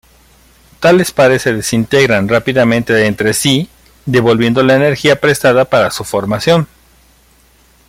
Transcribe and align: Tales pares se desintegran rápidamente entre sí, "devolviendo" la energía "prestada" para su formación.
Tales 0.79 1.11
pares 1.11 1.43
se 1.43 1.53
desintegran 1.53 2.27
rápidamente 2.27 3.05
entre 3.05 3.33
sí, 3.35 3.69
"devolviendo" 4.07 4.63
la 4.63 4.75
energía 4.75 5.21
"prestada" 5.21 5.65
para 5.65 5.91
su 5.91 6.03
formación. 6.03 6.67